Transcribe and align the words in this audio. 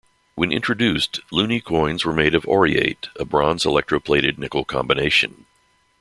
When 0.33 0.51
introduced, 0.51 1.19
loonie 1.31 1.63
coins 1.63 2.03
were 2.05 2.11
made 2.11 2.33
of 2.33 2.47
Aureate, 2.47 3.09
a 3.19 3.23
bronze-electroplated 3.23 4.39
nickel 4.39 4.65
combination. 4.65 5.45